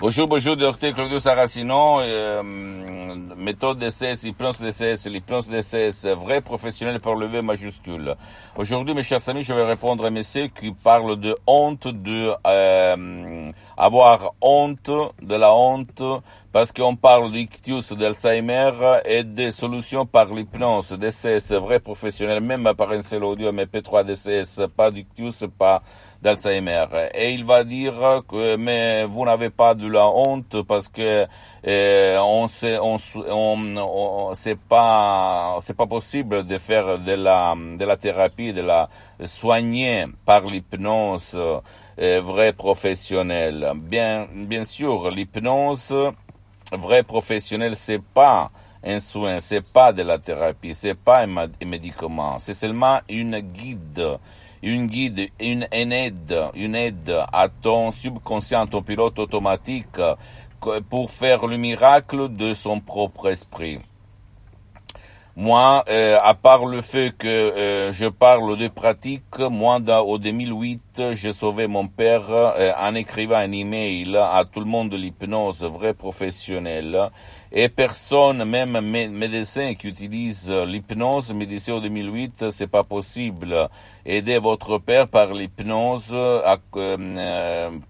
Bonjour, 0.00 0.26
bonjour, 0.26 0.56
docteur 0.56 0.94
Claudio 0.94 1.18
Saracino. 1.18 2.00
Euh, 2.00 2.42
méthode 3.36 3.78
DCS, 3.78 4.24
hypnose 4.24 4.58
DCS, 4.58 5.10
l'hypnose 5.10 5.50
DCS, 5.50 6.06
vrai 6.16 6.40
professionnel 6.40 7.00
par 7.00 7.14
le 7.16 7.26
V 7.26 7.42
majuscule. 7.42 8.16
Aujourd'hui, 8.56 8.94
mes 8.94 9.02
chers 9.02 9.28
amis, 9.28 9.42
je 9.42 9.52
vais 9.52 9.62
répondre 9.62 10.06
à 10.06 10.10
monsieur 10.10 10.46
qui 10.46 10.72
parle 10.72 11.20
de 11.20 11.36
honte, 11.46 11.86
de 11.86 12.32
euh, 12.46 13.52
avoir 13.76 14.32
honte, 14.40 14.90
de 15.20 15.34
la 15.34 15.54
honte, 15.54 16.02
parce 16.50 16.72
qu'on 16.72 16.96
parle 16.96 17.30
d'ictus, 17.30 17.92
d'Alzheimer 17.92 18.70
et 19.04 19.22
des 19.22 19.50
solutions 19.50 20.06
par 20.06 20.28
l'hypnose 20.28 20.92
DCS, 20.92 21.52
vrai 21.60 21.78
professionnel, 21.78 22.40
même 22.40 22.72
par 22.74 22.90
un 22.92 23.02
seul 23.02 23.22
audio 23.22 23.52
MP3 23.52 24.04
DCS, 24.04 24.66
pas 24.74 24.90
d'ictus, 24.90 25.44
pas 25.58 25.82
d'Alzheimer. 26.22 26.84
Et 27.14 27.32
il 27.32 27.44
va 27.44 27.64
dire 27.64 28.22
que 28.28 28.56
mais 28.56 29.04
vous 29.04 29.24
n'avez 29.24 29.50
pas 29.50 29.74
de 29.74 29.86
la 29.88 30.08
honte 30.08 30.62
parce 30.62 30.88
que 30.88 31.26
euh, 31.66 32.18
on 32.20 32.48
sait, 32.48 32.78
on, 32.80 32.98
on, 33.28 34.34
c'est 34.34 34.58
pas 34.58 35.58
c'est 35.62 35.76
pas 35.76 35.86
possible 35.86 36.46
de 36.46 36.58
faire 36.58 36.98
de 36.98 37.12
la 37.12 37.54
de 37.56 37.84
la 37.84 37.96
thérapie, 37.96 38.52
de 38.52 38.62
la 38.62 38.88
soigner 39.24 40.04
par 40.24 40.42
l'hypnose 40.42 41.36
euh, 41.36 42.20
vrai 42.20 42.52
professionnel. 42.52 43.72
Bien 43.76 44.26
bien 44.34 44.64
sûr, 44.64 45.10
l'hypnose 45.10 45.94
vrai 46.72 47.02
professionnel 47.02 47.76
c'est 47.76 48.02
pas 48.02 48.50
un 48.82 48.98
soin, 48.98 49.40
c'est 49.40 49.66
pas 49.66 49.92
de 49.92 50.02
la 50.02 50.18
thérapie, 50.18 50.72
c'est 50.72 50.94
pas 50.94 51.24
un 51.24 51.48
médicament, 51.66 52.38
c'est 52.38 52.54
seulement 52.54 53.00
une 53.08 53.38
guide 53.38 54.18
une 54.62 54.86
guide, 54.86 55.30
une, 55.40 55.66
aide, 55.72 56.36
une 56.54 56.74
aide 56.74 57.16
à 57.32 57.48
ton 57.48 57.90
subconscient, 57.90 58.66
ton 58.66 58.82
pilote 58.82 59.18
automatique 59.18 60.00
pour 60.88 61.10
faire 61.10 61.46
le 61.46 61.56
miracle 61.56 62.28
de 62.28 62.52
son 62.52 62.80
propre 62.80 63.28
esprit. 63.28 63.80
Moi, 65.40 65.84
euh, 65.88 66.18
à 66.22 66.34
part 66.34 66.66
le 66.66 66.82
fait 66.82 67.16
que 67.16 67.26
euh, 67.26 67.92
je 67.94 68.04
parle 68.04 68.58
de 68.58 68.68
pratique, 68.68 69.38
moi, 69.38 69.80
dans, 69.80 70.02
au 70.02 70.18
2008, 70.18 71.12
j'ai 71.12 71.32
sauvé 71.32 71.66
mon 71.66 71.88
père 71.88 72.24
euh, 72.28 72.72
en 72.78 72.94
écrivant 72.94 73.36
un 73.36 73.50
email 73.50 74.18
à 74.18 74.44
tout 74.44 74.60
le 74.60 74.66
monde 74.66 74.90
de 74.90 74.98
l'hypnose, 74.98 75.64
vrai 75.64 75.94
professionnel. 75.94 77.08
Et 77.52 77.70
personne, 77.70 78.44
même 78.44 78.80
médecin 78.82 79.72
qui 79.74 79.88
utilise 79.88 80.52
l'hypnose, 80.52 81.32
me 81.32 81.46
disait 81.46 81.72
au 81.72 81.80
2008, 81.80 82.50
c'est 82.50 82.66
pas 82.66 82.84
possible. 82.84 83.70
Aider 84.04 84.38
votre 84.38 84.76
père 84.76 85.08
par 85.08 85.32
l'hypnose 85.32 86.14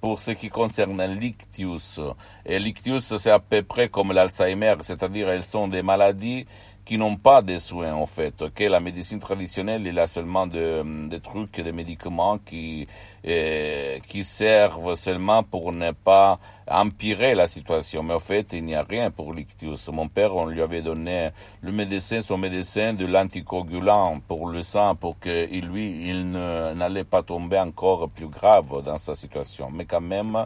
pour 0.00 0.20
ce 0.20 0.30
qui 0.30 0.48
concerne 0.50 1.02
l'ictius. 1.18 2.00
Et 2.46 2.60
l'ictius, 2.60 3.16
c'est 3.16 3.30
à 3.30 3.40
peu 3.40 3.62
près 3.62 3.88
comme 3.88 4.12
l'Alzheimer, 4.12 4.74
c'est-à-dire 4.82 5.28
elles 5.28 5.42
sont 5.42 5.68
des 5.68 5.82
maladies 5.82 6.46
qui 6.90 6.98
n'ont 6.98 7.14
pas 7.14 7.40
de 7.40 7.56
soins 7.58 7.94
en 7.94 8.06
fait. 8.06 8.42
Ok, 8.42 8.58
la 8.58 8.80
médecine 8.80 9.20
traditionnelle 9.20 9.86
il 9.86 9.96
a 9.96 10.08
seulement 10.08 10.48
des 10.48 11.20
trucs, 11.20 11.60
des 11.60 11.70
médicaments 11.70 12.38
qui 12.38 12.88
euh, 13.24 14.00
qui 14.08 14.24
servent 14.24 14.96
seulement 14.96 15.44
pour 15.44 15.70
ne 15.70 15.92
pas 15.92 16.40
empirer 16.66 17.36
la 17.36 17.46
situation. 17.46 18.02
Mais 18.02 18.14
en 18.14 18.18
fait, 18.18 18.52
il 18.54 18.64
n'y 18.64 18.74
a 18.74 18.82
rien 18.82 19.12
pour 19.12 19.32
l'ictus. 19.32 19.88
Mon 19.92 20.08
père, 20.08 20.34
on 20.34 20.46
lui 20.46 20.60
avait 20.62 20.82
donné 20.82 21.28
le 21.60 21.70
médecin, 21.70 22.22
son 22.22 22.38
médecin, 22.38 22.92
de 22.92 23.06
l'anticoagulant 23.06 24.18
pour 24.26 24.48
le 24.48 24.64
sang, 24.64 24.96
pour 24.96 25.16
que 25.20 25.46
lui, 25.60 26.08
il 26.08 26.32
n'allait 26.32 27.04
pas 27.04 27.22
tomber 27.22 27.60
encore 27.60 28.10
plus 28.10 28.26
grave 28.26 28.82
dans 28.84 28.98
sa 28.98 29.14
situation. 29.14 29.70
Mais 29.72 29.84
quand 29.84 30.00
même, 30.00 30.44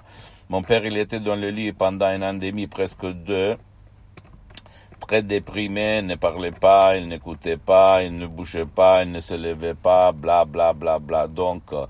mon 0.50 0.60
père, 0.60 0.84
il 0.84 0.98
était 0.98 1.20
dans 1.20 1.36
le 1.36 1.48
lit 1.48 1.72
pendant 1.72 2.12
une 2.14 2.22
an 2.22 2.34
et 2.34 2.50
demi, 2.50 2.66
presque 2.66 3.06
deux 3.06 3.56
très 5.06 5.22
déprimé, 5.22 6.00
ne 6.02 6.14
parlait 6.14 6.50
pas, 6.50 6.96
il 6.96 7.08
n'écoutait 7.08 7.58
pas, 7.58 8.02
il 8.02 8.16
ne 8.16 8.26
bougeait 8.26 8.64
pas, 8.64 9.04
il 9.04 9.12
ne 9.12 9.20
se 9.20 9.34
levait 9.34 9.74
pas, 9.74 10.12
bla 10.12 10.44
bla 10.46 10.72
bla 10.72 10.98
bla. 10.98 11.28
Donc, 11.28 11.72
euh, 11.72 11.84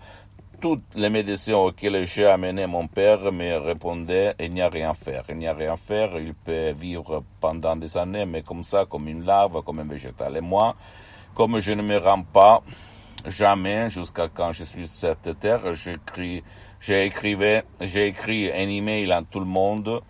tous 0.60 0.80
les 0.96 1.10
médecins 1.10 1.54
auxquels 1.54 2.04
j'ai 2.06 2.26
amené 2.26 2.66
mon 2.66 2.86
père 2.86 3.30
me 3.30 3.58
répondaient 3.58 4.34
il 4.40 4.52
n'y 4.54 4.62
a 4.62 4.68
rien 4.68 4.90
à 4.90 4.94
faire, 4.94 5.24
il 5.28 5.36
n'y 5.36 5.46
a 5.46 5.52
rien 5.52 5.74
à 5.74 5.76
faire, 5.76 6.18
il 6.18 6.34
peut 6.34 6.72
vivre 6.72 7.22
pendant 7.40 7.76
des 7.76 7.96
années, 7.96 8.26
mais 8.26 8.42
comme 8.42 8.64
ça, 8.64 8.84
comme 8.84 9.06
une 9.06 9.24
larve, 9.24 9.62
comme 9.62 9.78
un 9.78 9.84
végétal. 9.84 10.36
Et 10.36 10.40
moi, 10.40 10.74
comme 11.34 11.60
je 11.60 11.72
ne 11.72 11.82
me 11.82 11.98
rends 11.98 12.22
pas 12.22 12.62
jamais 13.26 13.90
jusqu'à 13.90 14.28
quand 14.28 14.52
je 14.52 14.64
suis 14.64 14.88
sur 14.88 15.08
cette 15.10 15.38
terre, 15.38 15.74
j'écris, 15.74 16.42
j'ai 16.80 17.06
écrit 17.06 18.50
un 18.50 18.68
email 18.68 19.12
à 19.12 19.22
tout 19.22 19.40
le 19.40 19.46
monde 19.46 20.00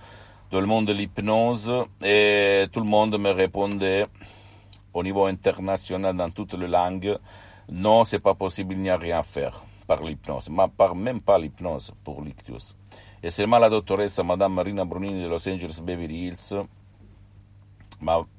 tout 0.54 0.60
le 0.60 0.66
monde 0.68 0.86
de 0.86 0.92
l'hypnose 0.92 1.68
et 2.00 2.66
tout 2.70 2.78
le 2.78 2.86
monde 2.86 3.18
me 3.18 3.32
répondait 3.32 4.04
au 4.92 5.02
niveau 5.02 5.26
international 5.26 6.16
dans 6.16 6.30
toutes 6.30 6.54
les 6.54 6.68
langues, 6.68 7.18
non, 7.72 8.04
c'est 8.04 8.20
pas 8.20 8.34
possible, 8.34 8.74
il 8.74 8.82
n'y 8.82 8.88
a 8.88 8.96
rien 8.96 9.18
à 9.18 9.22
faire 9.24 9.64
par 9.84 10.00
l'hypnose, 10.04 10.48
par, 10.76 10.94
même 10.94 11.20
pas 11.22 11.40
l'hypnose 11.40 11.90
pour 12.04 12.22
l'ictus. 12.22 12.76
Et 13.20 13.30
seulement 13.30 13.58
la 13.58 13.68
doctoresse 13.68 14.16
Madame 14.20 14.54
Marina 14.54 14.84
Brunini 14.84 15.24
de 15.24 15.28
Los 15.28 15.48
Angeles 15.48 15.80
Beverly 15.82 16.28
Hills 16.28 16.54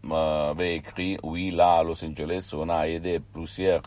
m'avait 0.02 0.78
écrit, 0.78 1.18
oui, 1.22 1.52
là 1.52 1.80
à 1.80 1.84
Los 1.84 2.02
Angeles, 2.06 2.50
on 2.54 2.70
a 2.70 2.88
aidé 2.88 3.20
plusieurs 3.20 3.82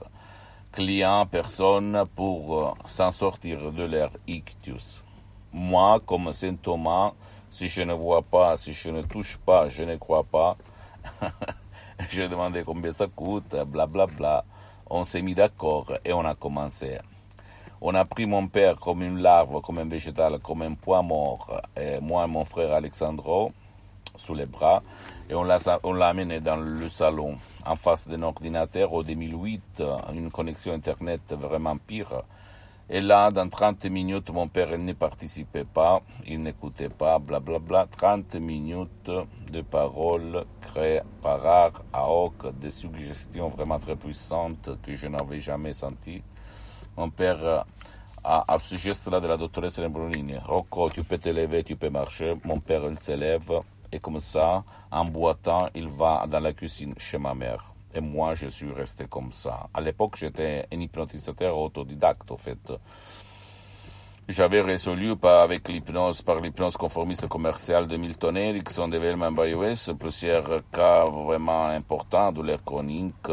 clients, 0.71 1.25
personnes 1.25 2.05
pour 2.15 2.59
euh, 2.59 2.73
s'en 2.85 3.11
sortir 3.11 3.73
de 3.73 3.85
leur 3.85 4.11
ictus. 4.27 5.03
Moi, 5.51 5.99
comme 6.05 6.31
Saint 6.35 6.57
Thomas, 6.57 7.15
si 7.59 7.67
je 7.67 7.83
ne 7.83 7.93
vois 7.93 8.23
pas, 8.23 8.57
si 8.57 8.73
je 8.73 8.89
ne 8.89 9.03
touche 9.03 9.37
pas, 9.39 9.69
je 9.69 9.83
ne 9.83 9.97
crois 9.97 10.23
pas. 10.23 10.57
je 12.09 12.23
demandé 12.23 12.63
combien 12.65 12.93
ça 12.93 13.09
coûte, 13.09 13.51
blablabla. 13.51 14.07
Bla, 14.07 14.07
bla. 14.07 14.45
On 14.89 15.03
s'est 15.05 15.23
mis 15.23 15.35
d'accord 15.35 15.93
et 16.05 16.13
on 16.13 16.25
a 16.25 16.37
commencé. 16.37 16.99
On 17.81 17.97
a 17.97 18.05
pris 18.05 18.27
mon 18.27 18.47
père 18.47 18.77
comme 18.77 19.03
une 19.03 19.19
larve, 19.19 19.61
comme 19.61 19.79
un 19.79 19.87
végétal, 19.87 20.39
comme 20.39 20.63
un 20.63 20.75
poids 20.75 21.03
mort, 21.03 21.61
et 21.77 21.99
moi 22.01 22.27
et 22.27 22.29
mon 22.29 22.45
frère 22.45 22.73
Alexandro, 22.75 23.51
sous 24.17 24.35
les 24.35 24.47
bras, 24.47 24.85
et 25.29 25.35
on 25.35 25.43
l'a, 25.43 25.59
on 25.83 25.95
l'a 25.95 26.07
amené 26.11 26.39
dans 26.39 26.57
le 26.57 26.89
salon, 26.89 27.39
en 27.67 27.75
face 27.75 28.07
d'un 28.07 28.23
ordinateur, 28.23 28.93
au 28.93 29.03
2008, 29.03 29.83
une 30.15 30.31
connexion 30.31 30.73
Internet 30.73 31.23
vraiment 31.33 31.77
pire. 31.77 32.23
Et 32.91 33.03
là, 33.03 33.31
dans 33.31 33.47
30 33.47 33.85
minutes, 33.87 34.31
mon 34.31 34.49
père 34.49 34.79
ne 34.79 34.95
participait 34.95 35.67
pas, 35.67 36.01
il 36.27 36.43
n'écoutait 36.43 36.89
pas, 36.89 37.19
blablabla. 37.19 37.59
Bla, 37.59 37.85
bla. 37.85 38.17
30 38.17 38.37
minutes 38.37 39.11
de 39.53 39.61
paroles 39.61 40.47
créées 40.63 41.03
par 41.21 41.45
art 41.45 41.83
hoc, 41.93 42.47
des 42.59 42.71
suggestions 42.71 43.51
vraiment 43.51 43.79
très 43.79 43.95
puissantes 43.95 44.71
que 44.83 44.95
je 44.95 45.07
n'avais 45.07 45.39
jamais 45.39 45.75
senties. 45.75 46.23
Mon 46.97 47.11
père, 47.11 47.67
à, 48.25 48.55
à 48.55 48.59
ce 48.59 48.77
geste-là 48.77 49.21
de 49.21 49.27
la 49.27 49.37
doctoresse 49.37 49.79
Lembrunini, 49.79 50.39
Rocco, 50.39 50.89
tu 50.89 51.05
peux 51.05 51.19
te 51.19 51.29
lever, 51.29 51.65
tu 51.65 51.77
peux 51.77 51.91
marcher. 51.91 52.37
Mon 52.45 52.59
père, 52.59 52.85
il 52.89 52.99
se 52.99 53.13
lève, 53.13 53.53
et 53.93 54.01
comme 54.01 54.19
ça, 54.19 54.65
en 54.91 55.05
boitant, 55.05 55.69
il 55.75 55.89
va 55.89 56.27
dans 56.27 56.41
la 56.41 56.55
cuisine 56.55 56.95
chez 56.97 57.19
ma 57.19 57.35
mère. 57.35 57.75
Et 57.95 58.01
moi, 58.01 58.35
je 58.35 58.49
suis 58.49 58.73
resté 58.73 59.07
comme 59.09 59.33
ça. 59.33 59.69
À 59.73 59.81
l'époque, 59.81 60.17
j'étais 60.17 60.67
un 60.73 60.81
hypnotisateur 60.81 61.57
autodidacte, 61.59 62.31
en 62.31 62.37
fait. 62.37 62.73
J'avais 64.29 64.61
résolu 64.61 65.17
par, 65.17 65.43
avec 65.43 65.69
l'hypnose, 65.69 66.21
par 66.21 66.41
l'hypnose 66.41 66.77
conformiste 66.77 67.27
commerciale 67.29 67.87
de 67.87 67.97
Milton 67.97 68.37
Erickson, 68.37 68.87
de 68.89 68.99
Velman 68.99 69.33
Bayoues, 69.33 69.95
plusieurs 69.99 70.61
cas 70.71 71.07
vraiment 71.07 71.69
importants, 71.69 72.31
douleurs 72.31 72.63
chroniques, 72.63 73.31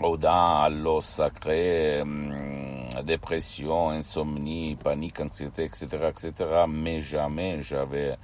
aux 0.00 0.16
dents, 0.16 0.62
à 0.62 0.70
l'os 0.70 1.04
sacré, 1.04 2.00
hum, 2.00 2.86
dépression, 3.04 3.90
insomnie, 3.90 4.76
panique, 4.76 5.20
anxiété, 5.20 5.64
etc., 5.64 5.86
etc. 6.08 6.32
Mais 6.66 7.02
jamais 7.02 7.60
j'avais 7.60 8.16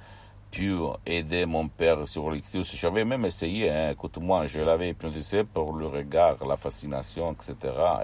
pu 0.51 0.75
aider 1.05 1.45
mon 1.45 1.67
père 1.67 2.05
sur 2.07 2.29
l'ictus. 2.29 2.75
J'avais 2.75 3.05
même 3.05 3.25
essayé, 3.25 3.69
hein, 3.69 3.91
écoute-moi, 3.91 4.45
je 4.45 4.59
l'avais 4.59 4.89
hypnotisé 4.89 5.43
pour 5.43 5.73
le 5.73 5.87
regard, 5.87 6.35
la 6.45 6.57
fascination, 6.57 7.33
etc. 7.33 7.55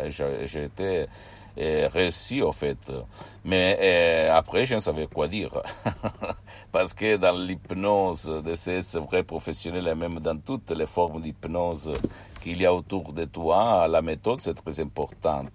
Et 0.04 0.48
j'ai 0.48 0.64
été 0.64 1.08
réussi 1.58 2.42
au 2.42 2.52
fait. 2.52 2.78
Mais 3.44 4.30
après, 4.32 4.66
je 4.66 4.76
ne 4.76 4.80
savais 4.80 5.08
quoi 5.08 5.28
dire. 5.28 5.52
Parce 6.72 6.94
que 6.94 7.18
dans 7.18 7.38
l'hypnose 7.38 8.26
de 8.46 8.56
ces 8.56 8.80
vrais 9.00 9.24
professionnels 9.24 9.88
et 9.88 9.96
même 9.96 10.20
dans 10.20 10.38
toutes 10.38 10.72
les 10.72 10.86
formes 10.86 11.22
d'hypnose 11.22 11.92
qu'il 12.42 12.62
y 12.62 12.66
a 12.66 12.74
autour 12.74 13.12
de 13.12 13.26
toi, 13.26 13.88
la 13.88 14.02
méthode, 14.02 14.42
c'est 14.42 14.54
très 14.54 14.80
important. 14.80 15.46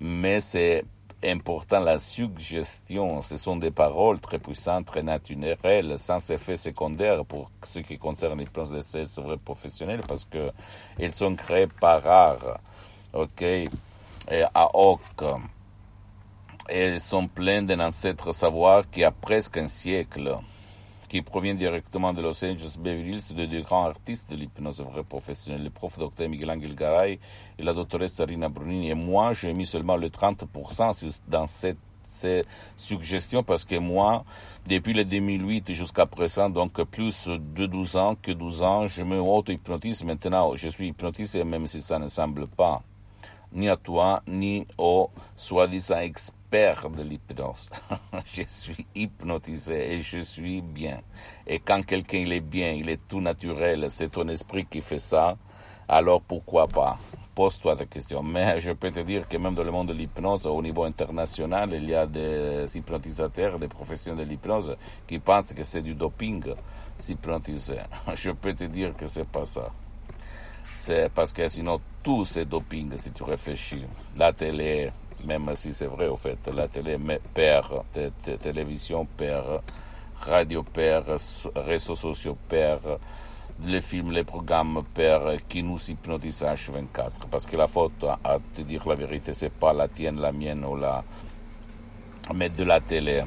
Mais 0.00 0.40
c'est 0.40 0.84
important 1.24 1.80
la 1.80 1.98
suggestion. 1.98 3.22
Ce 3.22 3.36
sont 3.36 3.56
des 3.56 3.70
paroles 3.70 4.20
très 4.20 4.38
puissantes, 4.38 4.86
très 4.86 5.02
naturelles, 5.02 5.98
sans 5.98 6.30
effet 6.30 6.56
secondaire 6.56 7.24
pour 7.24 7.50
ce 7.62 7.80
qui 7.80 7.98
concerne 7.98 8.38
les 8.38 8.46
plans 8.46 8.70
d'essai 8.70 9.04
vrais 9.18 9.36
professionnels 9.36 10.02
parce 10.06 10.24
que 10.24 10.50
ils 10.98 11.12
sont 11.12 11.34
créés 11.34 11.66
par 11.80 12.06
art. 12.06 12.60
OK? 13.12 13.42
Et 13.42 14.42
à 14.54 14.68
hoc. 14.74 15.00
elles 16.68 17.00
sont 17.00 17.26
pleines 17.28 17.66
d'un 17.66 17.80
ancêtre 17.80 18.32
savoir 18.32 18.88
qui 18.90 19.02
a 19.02 19.10
presque 19.10 19.56
un 19.56 19.68
siècle, 19.68 20.38
qui 21.08 21.22
provient 21.22 21.54
directement 21.54 22.12
de 22.12 22.20
Los 22.22 22.44
Angeles 22.44 22.76
Beverly 22.78 23.14
Hills, 23.14 23.34
de 23.34 23.46
deux 23.46 23.62
grands 23.62 23.86
artistes 23.86 24.30
de 24.30 24.36
l'hypnose 24.36 24.80
vrai 24.80 25.02
professionnel, 25.02 25.64
le 25.64 25.70
prof 25.70 25.98
Dr 25.98 26.28
Miguel 26.28 26.50
Angel 26.50 26.74
Garay 26.74 27.18
et 27.58 27.62
la 27.62 27.72
doctoresse 27.72 28.20
Rina 28.20 28.48
Brunini. 28.48 28.90
Et 28.90 28.94
moi, 28.94 29.32
j'ai 29.32 29.52
mis 29.52 29.66
seulement 29.66 29.96
le 29.96 30.08
30% 30.08 31.20
dans 31.28 31.46
cette 31.46 31.78
ces 32.08 32.42
suggestions 32.76 33.42
parce 33.42 33.64
que 33.64 33.76
moi, 33.76 34.24
depuis 34.66 34.94
le 34.94 35.04
2008 35.04 35.74
jusqu'à 35.74 36.06
présent, 36.06 36.48
donc 36.48 36.82
plus 36.84 37.28
de 37.28 37.66
12 37.66 37.96
ans 37.96 38.16
que 38.20 38.32
12 38.32 38.62
ans, 38.62 38.88
je 38.88 39.02
me 39.02 39.20
auto-hypnotise. 39.20 40.02
Maintenant, 40.04 40.56
je 40.56 40.68
suis 40.70 40.88
hypnotisé 40.88 41.44
même 41.44 41.66
si 41.66 41.80
ça 41.80 41.98
ne 41.98 42.08
semble 42.08 42.46
pas 42.46 42.82
ni 43.52 43.68
à 43.68 43.76
toi, 43.76 44.20
ni 44.26 44.66
au 44.76 45.10
soi-disant 45.36 46.00
expert 46.48 46.90
de 46.90 47.02
l'hypnose. 47.02 47.68
je 48.24 48.42
suis 48.46 48.86
hypnotisé 48.94 49.94
et 49.94 50.00
je 50.00 50.20
suis 50.20 50.62
bien. 50.62 51.00
Et 51.46 51.58
quand 51.58 51.84
quelqu'un 51.84 52.18
il 52.18 52.32
est 52.32 52.40
bien, 52.40 52.70
il 52.70 52.88
est 52.88 53.00
tout 53.06 53.20
naturel, 53.20 53.86
c'est 53.90 54.08
ton 54.10 54.26
esprit 54.28 54.64
qui 54.64 54.80
fait 54.80 54.98
ça, 54.98 55.36
alors 55.88 56.22
pourquoi 56.22 56.66
pas? 56.66 56.98
Pose-toi 57.34 57.76
la 57.78 57.84
question. 57.84 58.22
Mais 58.22 58.60
je 58.60 58.72
peux 58.72 58.90
te 58.90 59.00
dire 59.00 59.28
que 59.28 59.36
même 59.36 59.54
dans 59.54 59.62
le 59.62 59.70
monde 59.70 59.88
de 59.88 59.92
l'hypnose, 59.92 60.46
au 60.46 60.60
niveau 60.62 60.84
international, 60.84 61.70
il 61.74 61.88
y 61.88 61.94
a 61.94 62.06
des 62.06 62.76
hypnotisateurs, 62.76 63.58
des 63.58 63.68
professionnels 63.68 64.24
de 64.24 64.30
l'hypnose 64.30 64.76
qui 65.06 65.18
pensent 65.18 65.52
que 65.52 65.62
c'est 65.62 65.82
du 65.82 65.94
doping 65.94 66.42
s'hypnotiser. 66.98 67.80
Je 68.14 68.30
peux 68.30 68.54
te 68.54 68.64
dire 68.64 68.96
que 68.96 69.06
c'est 69.06 69.28
pas 69.28 69.44
ça 69.44 69.70
c'est 70.78 71.10
parce 71.12 71.32
que 71.32 71.48
sinon 71.48 71.80
tout 72.04 72.24
c'est 72.24 72.44
doping 72.48 72.96
si 72.96 73.10
tu 73.10 73.24
réfléchis. 73.24 73.84
La 74.16 74.32
télé, 74.32 74.92
même 75.24 75.50
si 75.54 75.72
c'est 75.72 75.86
vrai 75.86 76.08
au 76.08 76.16
fait, 76.16 76.38
la 76.54 76.68
télé 76.68 76.98
perd, 77.34 77.82
télévision 78.40 79.06
perd, 79.16 79.60
radio 80.20 80.62
perd, 80.62 81.16
réseaux 81.54 81.96
sociaux 81.96 82.36
perd, 82.48 82.98
les 83.64 83.80
films, 83.80 84.12
les 84.12 84.24
programmes 84.24 84.80
perd, 84.94 85.38
qui 85.48 85.62
nous 85.62 85.78
hypnotisent 85.90 86.42
H24. 86.42 87.26
Parce 87.30 87.46
que 87.46 87.56
la 87.56 87.66
faute, 87.66 88.04
à 88.04 88.38
te 88.54 88.60
dire 88.62 88.86
la 88.88 88.94
vérité, 88.94 89.32
c'est 89.32 89.52
pas 89.52 89.72
la 89.72 89.88
tienne, 89.88 90.20
la 90.20 90.32
mienne 90.32 90.64
ou 90.64 90.76
la, 90.76 91.02
mais 92.34 92.48
de 92.50 92.64
la 92.64 92.80
télé, 92.80 93.24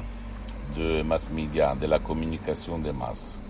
de 0.76 1.02
mass 1.02 1.30
media, 1.30 1.74
de 1.74 1.86
la 1.86 1.98
communication 1.98 2.78
des 2.78 2.92
masses. 2.92 3.41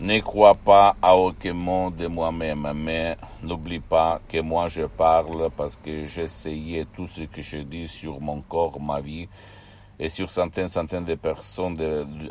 Ne 0.00 0.20
crois 0.20 0.54
pas 0.54 0.94
à 1.02 1.16
aucun 1.16 1.54
mot 1.54 1.90
de 1.90 2.06
moi-même, 2.06 2.72
mais 2.72 3.16
n'oublie 3.42 3.80
pas 3.80 4.20
que 4.28 4.40
moi 4.40 4.68
je 4.68 4.82
parle 4.82 5.50
parce 5.56 5.74
que 5.74 6.06
j'essayais 6.06 6.84
tout 6.84 7.08
ce 7.08 7.22
que 7.22 7.42
je 7.42 7.58
dis 7.58 7.88
sur 7.88 8.20
mon 8.20 8.40
corps, 8.42 8.80
ma 8.80 9.00
vie 9.00 9.28
et 9.98 10.08
sur 10.08 10.30
centaines, 10.30 10.68
centaines 10.68 11.04
de 11.04 11.16
personnes 11.16 11.76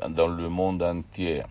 dans 0.07 0.27
le 0.27 0.47
monde 0.47 0.81
entier 0.81 1.43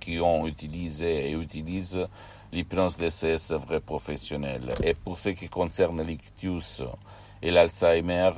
qui 0.00 0.18
ont 0.20 0.46
utilisé 0.46 1.28
et 1.28 1.32
utilisent 1.34 2.08
l'hypnose 2.50 2.96
DCS 2.96 3.52
vrai 3.52 3.80
professionnel. 3.80 4.74
Et 4.82 4.94
pour 4.94 5.18
ce 5.18 5.28
qui 5.28 5.50
concerne 5.50 6.00
l'ictus 6.00 6.82
et 7.42 7.50
l'Alzheimer, 7.50 8.30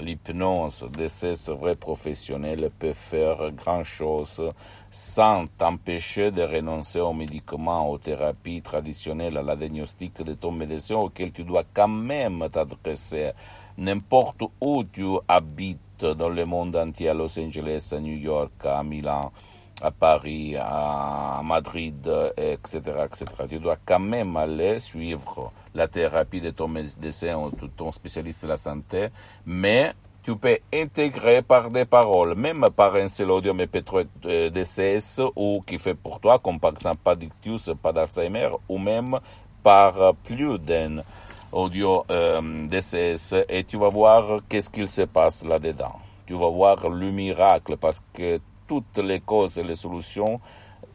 l'hypnose 0.00 0.86
de 0.96 1.08
ces 1.08 1.34
vrais 1.52 1.74
professionnels 1.74 2.70
peut 2.78 2.92
faire 2.92 3.50
grand-chose 3.52 4.48
sans 4.90 5.46
t'empêcher 5.58 6.30
de 6.30 6.42
renoncer 6.42 7.00
aux 7.00 7.12
médicaments, 7.12 7.90
aux 7.90 7.98
thérapies 7.98 8.62
traditionnelles, 8.62 9.38
à 9.38 9.42
la 9.42 9.56
diagnostic 9.56 10.22
de 10.22 10.34
ton 10.34 10.52
médecin 10.52 10.96
auquel 10.96 11.32
tu 11.32 11.44
dois 11.44 11.64
quand 11.72 11.88
même 11.88 12.46
t'adresser. 12.50 13.30
N'importe 13.78 14.42
où 14.60 14.84
tu 14.84 15.06
habites 15.28 16.04
dans 16.04 16.28
le 16.28 16.44
monde 16.44 16.76
entier, 16.76 17.08
à 17.08 17.14
Los 17.14 17.38
Angeles, 17.38 17.92
à 17.92 18.00
New 18.00 18.16
York, 18.16 18.52
à 18.64 18.82
Milan, 18.82 19.32
à 19.82 19.90
Paris, 19.90 20.56
à 20.58 21.40
Madrid, 21.44 22.08
etc., 22.36 22.80
etc. 23.04 23.26
Tu 23.48 23.58
dois 23.58 23.76
quand 23.84 23.98
même 23.98 24.36
aller 24.36 24.78
suivre 24.78 25.52
la 25.74 25.88
thérapie 25.88 26.40
de 26.40 26.50
ton 26.50 26.68
médecin 26.68 27.36
ou 27.36 27.50
de 27.50 27.66
ton 27.66 27.90
spécialiste 27.92 28.42
de 28.42 28.48
la 28.48 28.56
santé, 28.56 29.08
mais 29.44 29.92
tu 30.22 30.36
peux 30.36 30.58
intégrer 30.72 31.42
par 31.42 31.68
des 31.70 31.84
paroles, 31.84 32.36
même 32.36 32.66
par 32.76 32.94
un 32.94 33.08
seul 33.08 33.30
audio 33.30 33.52
MP3 33.52 34.06
euh, 34.24 34.50
DCS 34.50 35.20
ou 35.34 35.62
qui 35.66 35.78
fait 35.78 35.94
pour 35.94 36.20
toi, 36.20 36.38
comme 36.38 36.60
par 36.60 36.72
exemple 36.72 36.98
pas 37.02 37.16
d'ictus, 37.16 37.70
pas 37.82 37.92
d'Alzheimer, 37.92 38.50
ou 38.68 38.78
même 38.78 39.16
par 39.62 40.14
plus 40.22 40.58
d'un 40.58 41.02
audio 41.50 42.04
euh, 42.10 42.66
DCS 42.68 43.44
et 43.48 43.64
tu 43.64 43.76
vas 43.76 43.90
voir 43.90 44.40
qu'est-ce 44.48 44.70
qu'il 44.70 44.88
se 44.88 45.02
passe 45.02 45.44
là-dedans. 45.44 45.96
Tu 46.26 46.34
vas 46.34 46.48
voir 46.48 46.88
le 46.88 47.10
miracle 47.10 47.76
parce 47.76 48.02
que 48.12 48.40
toutes 48.66 48.98
les 48.98 49.20
causes 49.20 49.58
et 49.58 49.64
les 49.64 49.74
solutions 49.74 50.40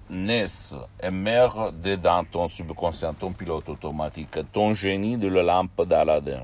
naissent 0.09 0.75
et 1.01 1.09
meurent 1.09 1.71
dans 1.73 2.23
ton 2.23 2.47
subconscient, 2.47 3.13
ton 3.13 3.33
pilote 3.33 3.67
automatique, 3.69 4.37
ton 4.51 4.73
génie 4.73 5.17
de 5.17 5.27
la 5.27 5.43
lampe 5.43 5.83
d'Aladin. 5.85 6.43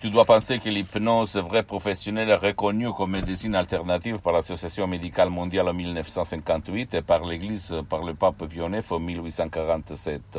Tu 0.00 0.08
dois 0.08 0.24
penser 0.24 0.58
que 0.58 0.70
l'hypnose 0.70 1.36
vraie 1.36 1.62
professionnelle 1.62 2.30
est 2.30 2.34
reconnue 2.34 2.90
comme 2.90 3.10
médecine 3.10 3.54
alternative 3.54 4.18
par 4.20 4.32
l'Association 4.32 4.86
médicale 4.86 5.28
mondiale 5.28 5.68
en 5.68 5.74
1958 5.74 6.94
et 6.94 7.02
par 7.02 7.22
l'Église, 7.26 7.74
par 7.86 8.02
le 8.02 8.14
pape 8.14 8.46
Pionef 8.46 8.92
en 8.92 8.98
1847. 8.98 10.38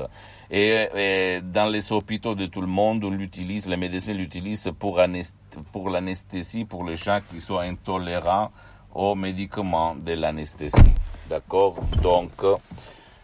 Et, 0.50 1.42
dans 1.44 1.72
les 1.72 1.92
hôpitaux 1.92 2.34
de 2.34 2.48
tout 2.48 2.62
le 2.62 2.66
monde, 2.66 3.04
on 3.04 3.12
les 3.12 3.78
médecins 3.78 4.14
l'utilisent 4.14 4.72
pour 4.80 5.90
l'anesthésie, 5.92 6.66
pour 6.66 6.84
les 6.84 6.96
gens 6.96 7.20
qui 7.32 7.40
sont 7.40 7.60
intolérants 7.60 8.50
aux 8.94 9.16
médicaments 9.16 9.96
de 9.96 10.14
l'anesthésie. 10.14 10.94
D'accord? 11.30 11.76
Donc, 12.02 12.32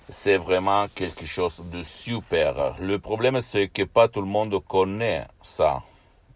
c'est 0.09 0.37
vraiment 0.37 0.87
quelque 0.93 1.25
chose 1.25 1.63
de 1.71 1.83
super. 1.83 2.75
Le 2.79 2.99
problème, 2.99 3.41
c'est 3.41 3.67
que 3.67 3.83
pas 3.83 4.07
tout 4.07 4.21
le 4.21 4.27
monde 4.27 4.57
connaît 4.65 5.27
ça. 5.41 5.83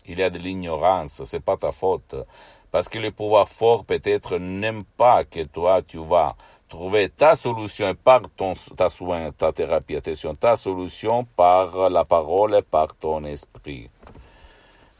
Il 0.05 0.19
y 0.19 0.23
a 0.23 0.29
de 0.29 0.39
l'ignorance, 0.39 1.21
c'est 1.23 1.39
pas 1.43 1.57
ta 1.57 1.71
faute. 1.71 2.15
Parce 2.71 2.89
que 2.89 2.99
le 2.99 3.11
pouvoir 3.11 3.47
fort 3.47 3.85
peut-être 3.85 4.37
n'aime 4.37 4.83
pas 4.97 5.23
que 5.23 5.43
toi, 5.43 5.81
tu 5.81 5.97
vas 5.97 6.35
trouver 6.67 7.09
ta 7.09 7.35
solution 7.35 7.93
par 7.95 8.21
ton, 8.35 8.53
ta 8.75 8.89
soin, 8.89 9.31
ta 9.31 9.51
thérapie, 9.51 9.97
attention, 9.97 10.35
ta 10.35 10.55
solution 10.55 11.25
par 11.35 11.89
la 11.89 12.05
parole 12.05 12.55
et 12.55 12.63
par 12.63 12.95
ton 12.95 13.23
esprit. 13.25 13.89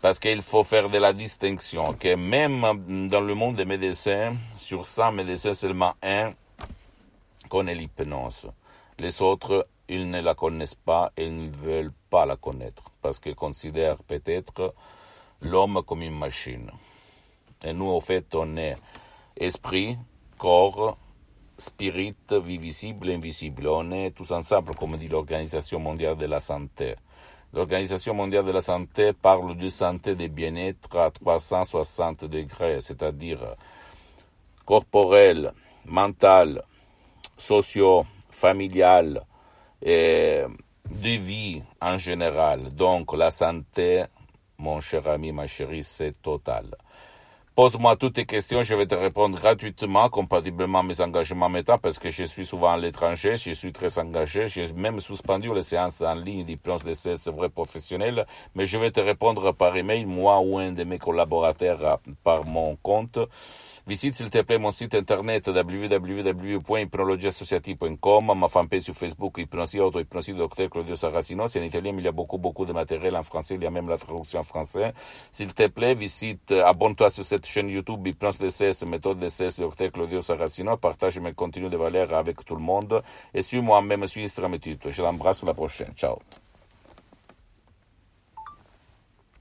Parce 0.02 0.18
qu'il 0.18 0.42
faut 0.42 0.64
faire 0.64 0.90
de 0.90 0.98
la 0.98 1.14
distinction, 1.14 1.94
que 1.94 2.16
même 2.16 3.08
dans 3.08 3.22
le 3.22 3.36
monde 3.36 3.58
des 3.58 3.66
médecins, 3.66 4.36
sur 4.58 4.88
100 4.88 5.12
médecins, 5.12 5.54
seulement 5.54 5.94
un 6.02 6.34
connaît 7.48 7.76
l'hypnose. 7.76 8.50
Les 8.98 9.22
autres, 9.22 9.68
ils 9.88 10.10
ne 10.10 10.22
la 10.22 10.34
connaissent 10.34 10.74
pas 10.74 11.12
et 11.16 11.26
ils 11.26 11.44
ne 11.44 11.50
veulent 11.50 11.94
pas 12.10 12.26
la 12.26 12.36
connaître 12.36 12.84
parce 13.02 13.20
qu'ils 13.20 13.36
considèrent 13.36 14.02
peut-être 14.04 14.74
l'homme 15.42 15.82
comme 15.86 16.02
une 16.02 16.18
machine. 16.18 16.72
Et 17.64 17.74
nous, 17.74 17.88
au 17.88 18.02
fait, 18.02 18.34
on 18.34 18.58
est 18.58 18.76
esprit, 19.38 19.98
corps, 20.38 20.98
spirit, 21.58 22.16
visible, 22.32 23.12
invisible. 23.12 23.68
On 23.68 23.92
est 23.92 24.12
tous 24.12 24.32
ensemble, 24.32 24.76
comme 24.76 24.98
dit 24.98 25.08
l'Organisation 25.08 25.80
mondiale 25.80 26.16
de 26.16 26.26
la 26.26 26.40
santé. 26.40 26.96
L'Organisation 27.54 28.14
mondiale 28.14 28.46
de 28.46 28.52
la 28.52 28.62
santé 28.62 29.12
parle 29.12 29.58
de 29.58 29.68
santé 29.68 30.16
de 30.16 30.28
bien-être 30.28 30.96
à 30.98 31.12
360 31.12 32.26
degrés, 32.26 32.80
c'est-à-dire 32.80 33.56
corporel, 34.66 35.52
mental, 35.86 36.64
socio, 37.38 38.06
familial 38.30 39.26
et 39.82 40.44
de 40.90 41.10
vie 41.10 41.62
en 41.82 41.98
général. 41.98 42.74
Donc 42.74 43.16
la 43.18 43.32
santé, 43.32 44.06
mon 44.58 44.80
cher 44.80 45.08
ami, 45.10 45.34
ma 45.34 45.48
chérie, 45.48 45.84
c'est 45.84 46.22
total. 46.22 46.66
Pose-moi 47.54 47.98
toutes 47.98 48.14
tes 48.14 48.26
questions, 48.26 48.64
je 48.64 48.74
vais 48.76 48.86
te 48.86 48.96
répondre 48.96 49.38
gratuitement, 49.38 50.08
compatiblement 50.08 50.80
à 50.80 50.84
mes 50.84 51.02
engagements 51.02 51.50
méta, 51.50 51.78
parce 51.78 52.00
que 52.00 52.10
je 52.10 52.24
suis 52.24 52.46
souvent 52.46 52.72
à 52.72 52.78
l'étranger, 52.78 53.36
je 53.36 53.52
suis 53.52 53.74
très 53.74 54.00
engagé, 54.00 54.48
j'ai 54.48 54.72
même 54.72 55.02
suspendu 55.02 55.54
les 55.54 55.62
séances 55.62 56.00
en 56.00 56.14
ligne 56.14 56.46
d'hypnose 56.46 56.86
de 56.86 56.94
c'est 56.94 57.28
vrai 57.28 57.50
professionnel, 57.50 58.26
mais 58.56 58.68
je 58.68 58.78
vais 58.78 58.90
te 58.90 59.02
répondre 59.02 59.52
par 59.54 59.76
email, 59.76 60.06
moi 60.06 60.40
ou 60.40 60.60
un 60.60 60.72
de 60.72 60.86
mes 60.86 60.98
collaborateurs 60.98 62.00
par 62.24 62.46
mon 62.46 62.78
compte. 62.78 63.20
Visite 63.88 64.16
s'il 64.16 64.30
te 64.30 64.44
plaît 64.44 64.60
mon 64.60 64.70
site 64.72 64.94
internet 64.94 65.48
www.hypnologieassociative.com, 65.48 68.32
ma 68.38 68.48
fanpage 68.48 68.84
sur 68.84 68.94
Facebook 68.94 69.40
Hypnosie 69.40 69.80
Auto 69.80 70.00
Hypnosie 70.00 70.34
Docteur 70.34 70.70
Claudio 70.70 70.96
Saracino. 70.96 71.48
C'est 71.48 71.60
en 71.60 71.64
italien, 71.64 71.96
il 71.98 72.04
y 72.04 72.08
a 72.08 72.12
beaucoup, 72.12 72.38
beaucoup 72.38 72.66
de 72.66 72.74
matériel 72.74 73.16
en 73.16 73.24
français. 73.24 73.56
Il 73.56 73.64
y 73.64 73.66
a 73.66 73.72
même 73.72 73.90
la 73.90 73.98
traduction 73.98 74.40
en 74.40 74.44
français. 74.44 74.94
S'il 75.32 75.52
te 75.54 75.68
plaît, 75.68 75.96
visite, 75.96 76.52
abonne-toi 76.52 77.10
sur 77.10 77.26
cette 77.26 77.48
chaîne 77.48 77.70
YouTube 77.70 78.06
Hypnose 78.06 78.38
DCS, 78.38 78.86
méthode 78.88 79.18
DCS 79.20 79.60
Docteur 79.60 79.92
Claudio 79.92 80.22
Saracino. 80.22 80.78
Partage 80.78 81.20
mes 81.20 81.34
contenus 81.34 81.72
de 81.72 81.78
valeur 81.78 82.14
avec 82.14 82.46
tout 82.46 82.56
le 82.56 82.62
monde. 82.62 83.02
Et 83.34 83.42
suis 83.42 83.62
moi-même 83.62 84.06
sur 84.08 84.24
Instagram 84.24 84.54
et 84.54 84.60
Twitter. 84.60 84.92
Je 84.92 85.02
l'embrasse 85.02 85.44
la 85.44 85.56
prochaine. 85.56 85.94
Ciao. 85.96 86.20